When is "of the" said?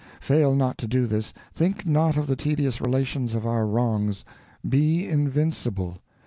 2.17-2.35